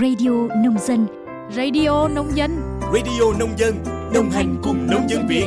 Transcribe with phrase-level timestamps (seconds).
[0.00, 0.30] Radio
[0.64, 1.06] Nông Dân
[1.50, 3.74] Radio Nông Dân Radio Nông Dân
[4.14, 5.46] Đồng hành cùng nông dân Việt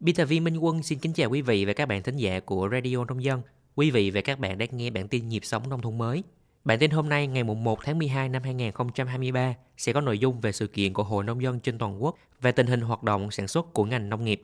[0.00, 2.40] Biên tập viên Minh Quân xin kính chào quý vị và các bạn thính giả
[2.40, 3.42] của Radio Nông Dân.
[3.74, 6.22] Quý vị và các bạn đang nghe bản tin nhịp sống nông thôn mới.
[6.64, 10.52] Bản tin hôm nay ngày 1 tháng 12 năm 2023 sẽ có nội dung về
[10.52, 13.48] sự kiện của Hội Nông dân trên toàn quốc và tình hình hoạt động sản
[13.48, 14.42] xuất của ngành nông nghiệp.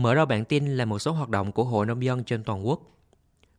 [0.00, 2.66] Mở đầu bản tin là một số hoạt động của Hội Nông dân trên toàn
[2.66, 2.80] quốc.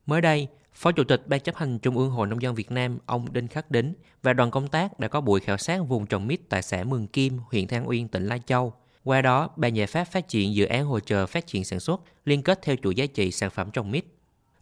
[0.06, 3.00] Mới đây, Phó Chủ tịch Ban chấp hành Trung ương Hội Nông dân Việt Nam
[3.06, 6.28] ông Đinh Khắc Đính và đoàn công tác đã có buổi khảo sát vùng trồng
[6.28, 8.74] mít tại xã Mường Kim, huyện Than Uyên, tỉnh Lai Châu.
[9.04, 12.02] Qua đó, bàn giải pháp phát triển dự án hỗ trợ phát triển sản xuất
[12.26, 14.06] liên kết theo chuỗi giá trị sản phẩm trồng mít.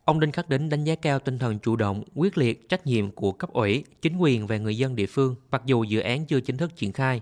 [0.06, 3.12] Ông Đinh Khắc Đính đánh giá cao tinh thần chủ động, quyết liệt, trách nhiệm
[3.12, 6.40] của cấp ủy, chính quyền và người dân địa phương mặc dù dự án chưa
[6.40, 7.22] chính thức triển khai,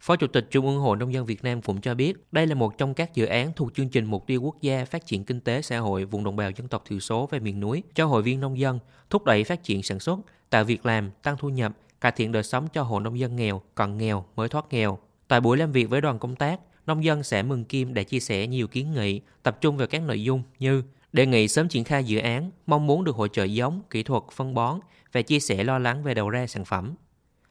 [0.00, 2.54] Phó Chủ tịch Trung ương Hội Nông dân Việt Nam cũng cho biết đây là
[2.54, 5.40] một trong các dự án thuộc chương trình Mục tiêu Quốc gia Phát triển Kinh
[5.40, 8.22] tế Xã hội vùng đồng bào dân tộc thiểu số và miền núi cho hội
[8.22, 8.78] viên nông dân,
[9.10, 10.18] thúc đẩy phát triển sản xuất,
[10.50, 13.62] tạo việc làm, tăng thu nhập, cải thiện đời sống cho hộ nông dân nghèo,
[13.74, 14.98] còn nghèo mới thoát nghèo.
[15.28, 18.20] Tại buổi làm việc với đoàn công tác, nông dân xã Mừng Kim đã chia
[18.20, 20.82] sẻ nhiều kiến nghị, tập trung vào các nội dung như
[21.12, 24.22] đề nghị sớm triển khai dự án, mong muốn được hỗ trợ giống, kỹ thuật,
[24.32, 24.80] phân bón
[25.12, 26.94] và chia sẻ lo lắng về đầu ra sản phẩm.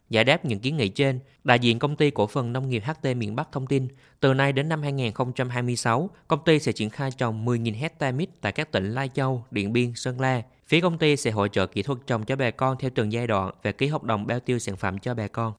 [0.09, 3.15] Giải đáp những kiến nghị trên, đại diện công ty cổ phần nông nghiệp HT
[3.17, 3.87] miền Bắc thông tin,
[4.19, 8.51] từ nay đến năm 2026, công ty sẽ triển khai trồng 10.000 hecta mít tại
[8.51, 10.41] các tỉnh Lai Châu, Điện Biên, Sơn La.
[10.67, 13.27] Phía công ty sẽ hỗ trợ kỹ thuật trồng cho bà con theo từng giai
[13.27, 15.53] đoạn và ký hợp đồng bao tiêu sản phẩm cho bà con.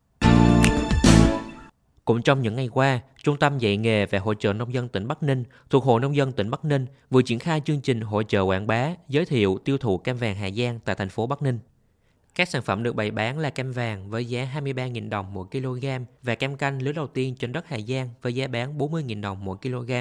[2.04, 5.08] Cũng trong những ngày qua, Trung tâm dạy nghề và hỗ trợ nông dân tỉnh
[5.08, 8.22] Bắc Ninh thuộc Hội Nông dân tỉnh Bắc Ninh vừa triển khai chương trình hỗ
[8.22, 11.42] trợ quảng bá, giới thiệu tiêu thụ cam vàng Hà Giang tại thành phố Bắc
[11.42, 11.58] Ninh.
[12.38, 15.86] Các sản phẩm được bày bán là cam vàng với giá 23.000 đồng mỗi kg
[16.22, 19.44] và cam canh lứa đầu tiên trên đất Hà Giang với giá bán 40.000 đồng
[19.44, 19.92] mỗi kg.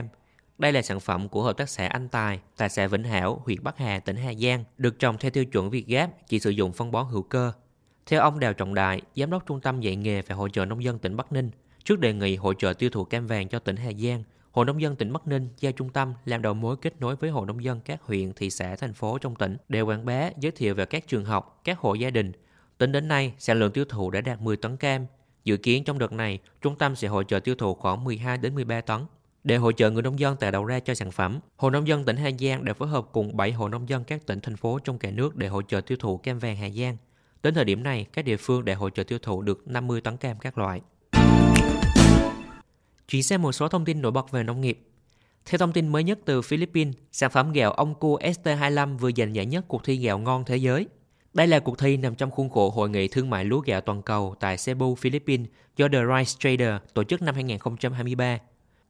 [0.57, 3.63] Đây là sản phẩm của Hợp tác xã Anh Tài tại xã Vĩnh Hảo, huyện
[3.63, 6.73] Bắc Hà, tỉnh Hà Giang, được trồng theo tiêu chuẩn Việt Gáp, chỉ sử dụng
[6.73, 7.51] phân bón hữu cơ.
[8.05, 10.83] Theo ông Đào Trọng Đại, Giám đốc Trung tâm dạy nghề và hỗ trợ nông
[10.83, 11.51] dân tỉnh Bắc Ninh,
[11.83, 14.23] trước đề nghị hỗ trợ tiêu thụ cam vàng cho tỉnh Hà Giang,
[14.57, 17.29] Hội Nông dân tỉnh Bắc Ninh giao trung tâm làm đầu mối kết nối với
[17.29, 20.51] Hội Nông dân các huyện, thị xã, thành phố trong tỉnh để quảng bá, giới
[20.51, 22.31] thiệu về các trường học, các hộ gia đình.
[22.77, 25.05] Tính đến nay, sản lượng tiêu thụ đã đạt 10 tấn cam.
[25.43, 28.55] Dự kiến trong đợt này, trung tâm sẽ hỗ trợ tiêu thụ khoảng 12 đến
[28.55, 29.01] 13 tấn.
[29.43, 32.05] Để hỗ trợ người nông dân tạo đầu ra cho sản phẩm, Hội Nông dân
[32.05, 34.79] tỉnh Hà Giang đã phối hợp cùng 7 hội nông dân các tỉnh, thành phố
[34.79, 36.97] trong cả nước để hỗ trợ tiêu thụ cam vàng Hà Giang.
[37.43, 40.17] Đến thời điểm này, các địa phương đã hỗ trợ tiêu thụ được 50 tấn
[40.17, 40.81] cam các loại.
[43.11, 44.79] Chuyển sang một số thông tin nổi bật về nông nghiệp.
[45.45, 49.35] Theo thông tin mới nhất từ Philippines, sản phẩm gạo ông cua ST25 vừa giành
[49.35, 50.85] giải nhất cuộc thi gạo ngon thế giới.
[51.33, 54.01] Đây là cuộc thi nằm trong khuôn khổ Hội nghị Thương mại lúa gạo toàn
[54.01, 55.47] cầu tại Cebu, Philippines
[55.77, 58.39] do The Rice Trader tổ chức năm 2023.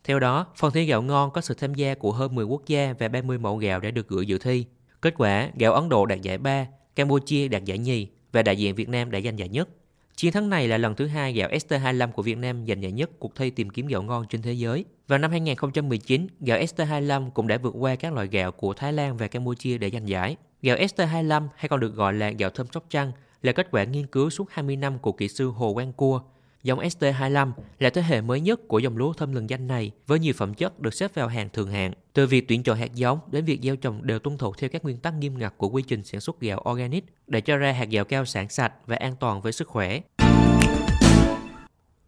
[0.04, 2.94] Theo đó, phần thi gạo ngon có sự tham gia của hơn 10 quốc gia
[3.00, 4.66] và 30 mẫu gạo đã được gửi dự thi.
[5.02, 8.76] Kết quả, gạo Ấn Độ đạt giải 3, Campuchia đạt giải nhì và đại diện
[8.76, 9.70] Việt Nam đã giành giải nhất.
[10.18, 13.10] Chiến thắng này là lần thứ hai gạo ST25 của Việt Nam giành giải nhất
[13.20, 14.86] cuộc thi tìm kiếm gạo ngon trên thế giới.
[15.08, 19.18] Vào năm 2019, gạo ST25 cũng đã vượt qua các loại gạo của Thái Lan
[19.18, 20.36] và Campuchia để giành giải.
[20.62, 23.12] Gạo ST25 hay còn được gọi là gạo thơm Sóc Trăng
[23.42, 26.22] là kết quả nghiên cứu suốt 20 năm của kỹ sư Hồ Quang Cua.
[26.64, 30.20] Dòng ST25 là thế hệ mới nhất của dòng lúa thơm lừng danh này với
[30.20, 31.94] nhiều phẩm chất được xếp vào hàng thường hạng.
[32.14, 34.84] Từ việc tuyển chọn hạt giống đến việc gieo trồng đều tuân thủ theo các
[34.84, 37.90] nguyên tắc nghiêm ngặt của quy trình sản xuất gạo organic để cho ra hạt
[37.90, 40.02] gạo cao sản sạch và an toàn với sức khỏe.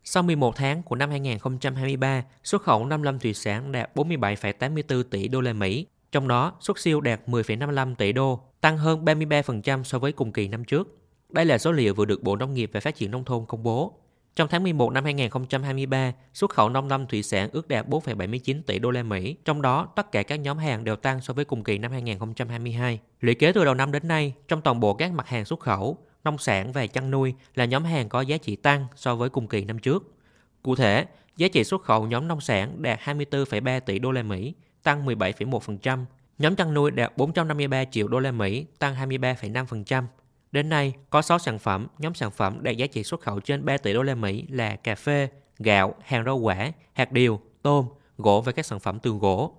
[0.04, 5.42] Sau 11 tháng của năm 2023, xuất khẩu 55 thủy sản đạt 47,84 tỷ đô
[5.42, 10.12] la Mỹ, trong đó xuất siêu đạt 10,55 tỷ đô, tăng hơn 33% so với
[10.12, 10.98] cùng kỳ năm trước.
[11.30, 13.64] Đây là số liệu vừa được Bộ Nông nghiệp và Phát triển Nông thôn công
[13.64, 13.94] bố.
[14.36, 18.80] Trong tháng 11 năm 2023, xuất khẩu nông lâm thủy sản ước đạt 4,79 tỷ
[18.80, 21.64] đô la Mỹ, trong đó tất cả các nhóm hàng đều tăng so với cùng
[21.64, 23.00] kỳ năm 2022.
[23.22, 25.98] Lũy kế từ đầu năm đến nay, trong toàn bộ các mặt hàng xuất khẩu,
[26.24, 29.48] nông sản và chăn nuôi là nhóm hàng có giá trị tăng so với cùng
[29.48, 30.16] kỳ năm trước.
[30.64, 31.06] Cụ thể,
[31.38, 34.54] giá trị xuất khẩu nhóm nông sản đạt 24,3 tỷ đô la Mỹ,
[34.84, 36.06] tăng 17,1%.
[36.38, 40.04] Nhóm chăn nuôi đạt 453 triệu đô la Mỹ, tăng 23,5%.
[40.52, 43.66] Đến nay, có 6 sản phẩm, nhóm sản phẩm đạt giá trị xuất khẩu trên
[43.66, 47.86] 3 tỷ đô la Mỹ là cà phê, gạo, hàng rau quả, hạt điều, tôm,
[48.18, 49.56] gỗ và các sản phẩm từ gỗ.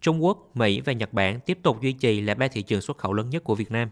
[0.00, 2.98] Trung Quốc, Mỹ và Nhật Bản tiếp tục duy trì là ba thị trường xuất
[2.98, 3.90] khẩu lớn nhất của Việt Nam.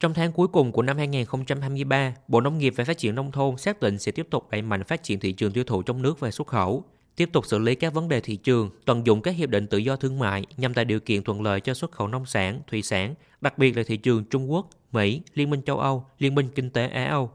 [0.00, 3.56] Trong tháng cuối cùng của năm 2023, Bộ Nông nghiệp và Phát triển Nông thôn
[3.56, 6.20] xác định sẽ tiếp tục đẩy mạnh phát triển thị trường tiêu thụ trong nước
[6.20, 6.84] và xuất khẩu,
[7.16, 9.78] tiếp tục xử lý các vấn đề thị trường, tận dụng các hiệp định tự
[9.78, 12.82] do thương mại nhằm tạo điều kiện thuận lợi cho xuất khẩu nông sản, thủy
[12.82, 16.48] sản, đặc biệt là thị trường Trung Quốc, Mỹ, Liên minh châu Âu, Liên minh
[16.54, 17.30] Kinh tế Á Âu.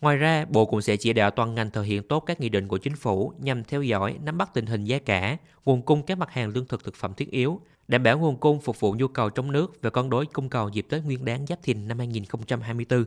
[0.00, 2.68] Ngoài ra, Bộ cũng sẽ chỉ đạo toàn ngành thực hiện tốt các nghị định
[2.68, 6.18] của chính phủ nhằm theo dõi, nắm bắt tình hình giá cả, nguồn cung các
[6.18, 9.08] mặt hàng lương thực thực phẩm thiết yếu, đảm bảo nguồn cung phục vụ nhu
[9.08, 11.98] cầu trong nước và cân đối cung cầu dịp Tết Nguyên đán Giáp Thìn năm
[11.98, 13.04] 2024.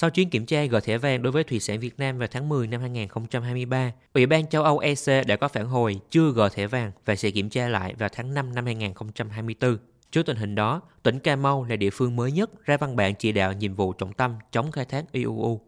[0.00, 2.48] Sau chuyến kiểm tra gỡ thẻ vàng đối với thủy sản Việt Nam vào tháng
[2.48, 6.66] 10 năm 2023, Ủy ban châu Âu EC đã có phản hồi chưa gỡ thẻ
[6.66, 9.76] vàng và sẽ kiểm tra lại vào tháng 5 năm 2024.
[10.10, 13.14] Trước tình hình đó, tỉnh Cà Mau là địa phương mới nhất ra văn bản
[13.14, 15.60] chỉ đạo nhiệm vụ trọng tâm chống khai thác IUU.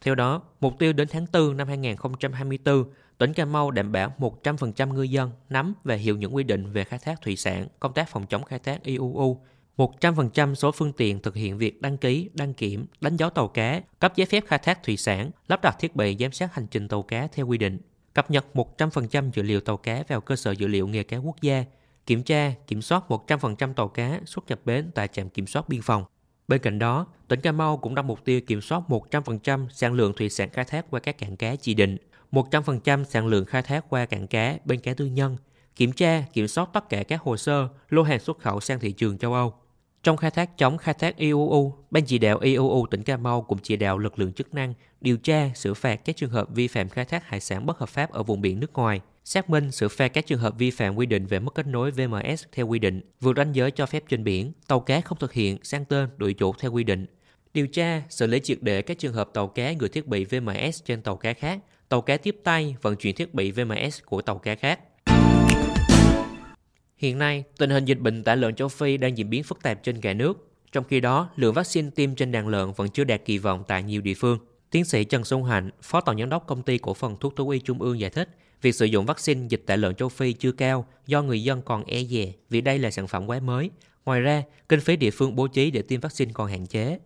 [0.00, 2.84] Theo đó, mục tiêu đến tháng 4 năm 2024,
[3.18, 6.84] tỉnh Cà Mau đảm bảo 100% ngư dân nắm và hiểu những quy định về
[6.84, 9.40] khai thác thủy sản, công tác phòng chống khai thác IUU,
[9.76, 13.82] 100% số phương tiện thực hiện việc đăng ký, đăng kiểm, đánh dấu tàu cá,
[13.98, 16.88] cấp giấy phép khai thác thủy sản, lắp đặt thiết bị giám sát hành trình
[16.88, 17.78] tàu cá theo quy định,
[18.14, 21.36] cập nhật 100% dữ liệu tàu cá vào cơ sở dữ liệu nghề cá quốc
[21.42, 21.64] gia,
[22.06, 25.82] kiểm tra, kiểm soát 100% tàu cá xuất nhập bến tại trạm kiểm soát biên
[25.82, 26.04] phòng.
[26.48, 30.12] Bên cạnh đó, tỉnh Cà Mau cũng đặt mục tiêu kiểm soát 100% sản lượng
[30.16, 31.96] thủy sản khai thác qua các cảng cá chỉ định,
[32.32, 35.36] 100% sản lượng khai thác qua cảng cá bên cá tư nhân,
[35.76, 38.92] kiểm tra, kiểm soát tất cả các hồ sơ, lô hàng xuất khẩu sang thị
[38.92, 39.54] trường châu Âu.
[40.02, 43.58] Trong khai thác chống khai thác IUU, Ban chỉ đạo IUU tỉnh Cà Mau cũng
[43.62, 46.88] chỉ đạo lực lượng chức năng điều tra, xử phạt các trường hợp vi phạm
[46.88, 49.88] khai thác hải sản bất hợp pháp ở vùng biển nước ngoài, xác minh xử
[49.88, 52.78] phạt các trường hợp vi phạm quy định về mất kết nối VMS theo quy
[52.78, 56.08] định, vượt ranh giới cho phép trên biển, tàu cá không thực hiện sang tên
[56.16, 57.06] đổi chủ theo quy định,
[57.54, 60.84] điều tra, xử lý triệt để các trường hợp tàu cá gửi thiết bị VMS
[60.84, 61.58] trên tàu cá khác,
[61.88, 64.80] tàu cá tiếp tay vận chuyển thiết bị VMS của tàu cá khác.
[67.02, 69.82] Hiện nay, tình hình dịch bệnh tả lợn châu Phi đang diễn biến phức tạp
[69.82, 70.48] trên cả nước.
[70.72, 73.82] Trong khi đó, lượng vaccine tiêm trên đàn lợn vẫn chưa đạt kỳ vọng tại
[73.82, 74.38] nhiều địa phương.
[74.70, 77.48] Tiến sĩ Trần Xuân Hạnh, Phó Tổng Giám đốc Công ty Cổ phần Thuốc Thú
[77.48, 78.28] y Trung ương giải thích,
[78.62, 81.84] việc sử dụng vaccine dịch tả lợn châu Phi chưa cao do người dân còn
[81.84, 83.70] e dè vì đây là sản phẩm quá mới.
[84.04, 86.98] Ngoài ra, kinh phí địa phương bố trí để tiêm vaccine còn hạn chế.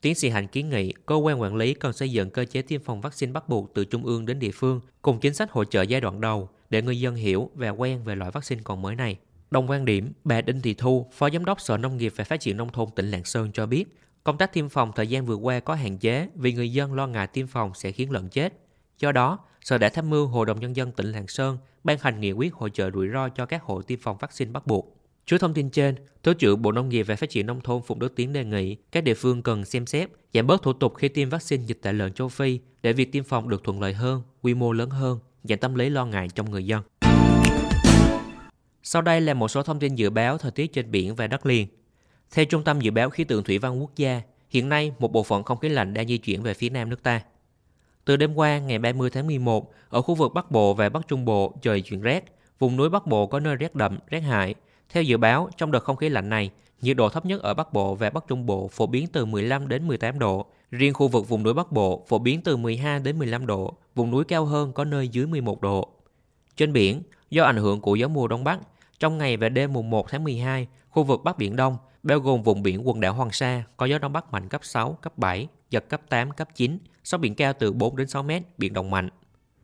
[0.00, 2.82] Tiến sĩ Hạnh kiến nghị cơ quan quản lý cần xây dựng cơ chế tiêm
[2.82, 5.82] phòng vaccine bắt buộc từ trung ương đến địa phương cùng chính sách hỗ trợ
[5.82, 9.18] giai đoạn đầu để người dân hiểu và quen về loại vaccine còn mới này.
[9.50, 12.40] Đồng quan điểm, bà Đinh Thị Thu, Phó Giám đốc Sở Nông nghiệp và Phát
[12.40, 13.84] triển Nông thôn tỉnh Lạng Sơn cho biết,
[14.24, 17.06] công tác tiêm phòng thời gian vừa qua có hạn chế vì người dân lo
[17.06, 18.52] ngại tiêm phòng sẽ khiến lợn chết.
[18.98, 22.20] Do đó, Sở đã tham mưu Hội đồng Nhân dân tỉnh Lạng Sơn ban hành
[22.20, 24.96] nghị quyết hỗ trợ rủi ro cho các hộ tiêm phòng vaccine bắt buộc.
[25.26, 27.98] Trước thông tin trên, Thứ trưởng Bộ Nông nghiệp và Phát triển Nông thôn Phùng
[27.98, 31.08] Đức Tiến đề nghị các địa phương cần xem xét giảm bớt thủ tục khi
[31.08, 34.22] tiêm vaccine dịch tả lợn châu Phi để việc tiêm phòng được thuận lợi hơn,
[34.42, 36.82] quy mô lớn hơn, giảm tâm lý lo ngại trong người dân.
[38.82, 41.46] Sau đây là một số thông tin dự báo thời tiết trên biển và đất
[41.46, 41.66] liền.
[42.30, 45.22] Theo Trung tâm Dự báo Khí tượng Thủy văn Quốc gia, hiện nay một bộ
[45.22, 47.22] phận không khí lạnh đang di chuyển về phía nam nước ta.
[48.04, 51.24] Từ đêm qua, ngày 30 tháng 11, ở khu vực Bắc Bộ và Bắc Trung
[51.24, 52.24] Bộ trời chuyển rét,
[52.58, 54.54] vùng núi Bắc Bộ có nơi rét đậm, rét hại.
[54.88, 56.50] Theo dự báo, trong đợt không khí lạnh này,
[56.80, 59.68] nhiệt độ thấp nhất ở Bắc Bộ và Bắc Trung Bộ phổ biến từ 15
[59.68, 63.18] đến 18 độ, riêng khu vực vùng núi Bắc Bộ phổ biến từ 12 đến
[63.18, 65.88] 15 độ, vùng núi cao hơn có nơi dưới 11 độ.
[66.56, 68.58] Trên biển, do ảnh hưởng của gió mùa đông bắc,
[68.98, 72.42] trong ngày và đêm mùng 1 tháng 12, khu vực Bắc Biển Đông, bao gồm
[72.42, 75.48] vùng biển quần đảo Hoàng Sa, có gió Đông Bắc mạnh cấp 6, cấp 7,
[75.70, 78.90] giật cấp 8, cấp 9, sóng biển cao từ 4 đến 6 mét, biển động
[78.90, 79.08] mạnh.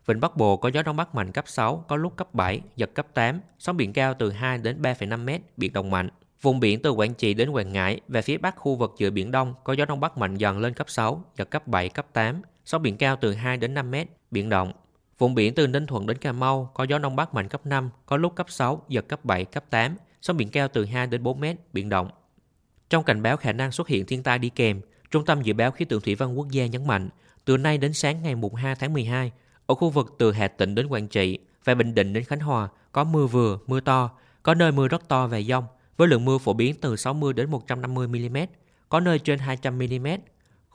[0.05, 2.89] Vịnh Bắc Bộ có gió Đông Bắc mạnh cấp 6, có lúc cấp 7, giật
[2.93, 6.09] cấp 8, sóng biển cao từ 2 đến 3,5 mét, biển động mạnh.
[6.41, 9.31] Vùng biển từ Quảng Trị đến Quảng Ngãi và phía bắc khu vực giữa Biển
[9.31, 12.41] Đông có gió Đông Bắc mạnh dần lên cấp 6, giật cấp 7, cấp 8,
[12.65, 14.71] sóng biển cao từ 2 đến 5 mét, biển động.
[15.17, 17.89] Vùng biển từ Ninh Thuận đến Cà Mau có gió Đông Bắc mạnh cấp 5,
[18.05, 21.23] có lúc cấp 6, giật cấp 7, cấp 8, sóng biển cao từ 2 đến
[21.23, 22.09] 4 mét, biển động.
[22.89, 25.71] Trong cảnh báo khả năng xuất hiện thiên tai đi kèm, Trung tâm Dự báo
[25.71, 27.09] Khí tượng Thủy văn Quốc gia nhấn mạnh,
[27.45, 29.31] từ nay đến sáng ngày 2 tháng 12,
[29.65, 32.69] ở khu vực từ Hà Tĩnh đến Quảng Trị và Bình Định đến Khánh Hòa
[32.91, 34.09] có mưa vừa, mưa to,
[34.43, 35.63] có nơi mưa rất to và dông,
[35.97, 38.37] với lượng mưa phổ biến từ 60 đến 150 mm,
[38.89, 40.07] có nơi trên 200 mm,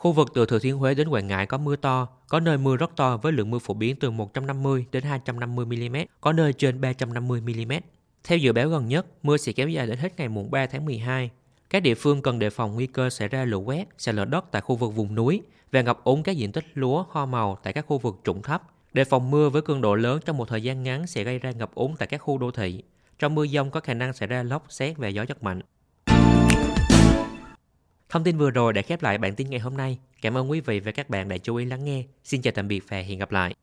[0.00, 2.76] Khu vực từ Thừa Thiên Huế đến Quảng Ngãi có mưa to, có nơi mưa
[2.76, 6.80] rất to với lượng mưa phổ biến từ 150 đến 250 mm, có nơi trên
[6.80, 7.72] 350 mm.
[8.24, 10.84] Theo dự báo gần nhất, mưa sẽ kéo dài đến hết ngày mùng 3 tháng
[10.84, 11.30] 12.
[11.70, 14.44] Các địa phương cần đề phòng nguy cơ xảy ra lũ quét, sạt lở đất
[14.50, 15.42] tại khu vực vùng núi
[15.72, 18.62] và ngập úng các diện tích lúa, hoa màu tại các khu vực trũng thấp.
[18.92, 21.50] Đề phòng mưa với cường độ lớn trong một thời gian ngắn sẽ gây ra
[21.50, 22.82] ngập úng tại các khu đô thị.
[23.18, 25.60] Trong mưa dông có khả năng xảy ra lốc, xét và gió giật mạnh.
[28.10, 29.98] Thông tin vừa rồi đã khép lại bản tin ngày hôm nay.
[30.22, 32.04] Cảm ơn quý vị và các bạn đã chú ý lắng nghe.
[32.24, 33.54] Xin chào tạm biệt và hẹn gặp lại.